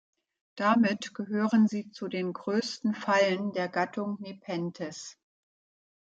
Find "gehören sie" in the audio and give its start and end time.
1.13-1.91